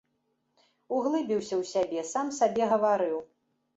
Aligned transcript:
Углыбіўся 0.95 1.55
ў 1.61 1.69
сябе, 1.73 1.99
сам 2.13 2.33
сабе 2.39 2.63
гаварыў. 2.73 3.17